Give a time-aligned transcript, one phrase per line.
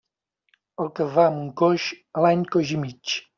[0.83, 1.85] El que va amb un coix,
[2.19, 3.17] a l'any coix i mig.